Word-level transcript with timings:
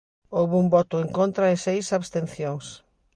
Houbo 0.37 0.55
un 0.63 0.67
voto 0.75 0.95
en 1.03 1.09
contra 1.17 1.45
e 1.53 1.55
seis 1.65 1.85
abstencións. 1.97 2.65